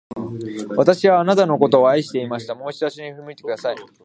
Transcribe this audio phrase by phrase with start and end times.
[0.77, 2.55] 私はあなたのことを愛していました。
[2.55, 3.75] もう一度、私に振り向いてください。